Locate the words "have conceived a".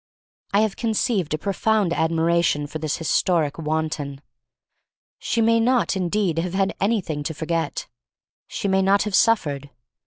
0.61-1.37